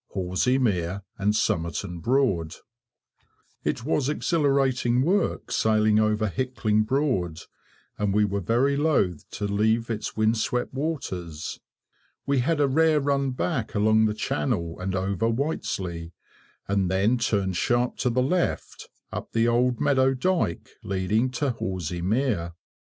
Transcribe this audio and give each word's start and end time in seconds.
HORSEY 0.13 0.57
MERE 0.57 1.03
AND 1.19 1.35
SOMERTON 1.35 1.99
BROAD. 1.99 2.55
[Picture: 2.55 2.63
Decorative 2.73 3.63
drop 3.63 3.71
capital] 3.71 3.71
It 3.71 3.85
was 3.95 4.09
exhilarating 4.09 5.01
work 5.03 5.51
sailing 5.51 5.99
over 5.99 6.27
Hickling 6.27 6.85
Broad, 6.87 7.41
and 7.99 8.11
we 8.11 8.25
were 8.25 8.39
very 8.39 8.75
loth 8.75 9.29
to 9.29 9.45
leave 9.45 9.91
its 9.91 10.17
wind 10.17 10.39
swept 10.39 10.73
waters. 10.73 11.59
We 12.25 12.39
had 12.39 12.59
a 12.59 12.67
rare 12.67 12.99
run 12.99 13.29
back 13.29 13.75
along 13.75 14.05
the 14.05 14.15
channel, 14.15 14.79
and 14.79 14.95
over 14.95 15.27
Whiteslea, 15.27 16.11
and 16.67 16.89
then 16.89 17.19
turned 17.19 17.55
sharp 17.57 17.97
to 17.97 18.09
the 18.09 18.23
left, 18.23 18.89
up 19.11 19.33
the 19.33 19.47
Old 19.47 19.79
Meadow 19.79 20.15
dyke 20.15 20.71
leading 20.81 21.29
to 21.29 21.51
Horsey 21.51 22.01
Mere. 22.01 22.53